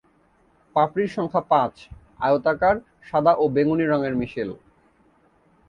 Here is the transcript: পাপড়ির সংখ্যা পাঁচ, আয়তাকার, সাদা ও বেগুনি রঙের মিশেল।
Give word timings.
পাপড়ির 0.75 1.09
সংখ্যা 1.17 1.41
পাঁচ, 1.51 1.73
আয়তাকার, 2.19 2.75
সাদা 3.05 3.33
ও 3.33 3.43
বেগুনি 3.49 3.85
রঙের 3.85 4.13
মিশেল। 4.15 4.49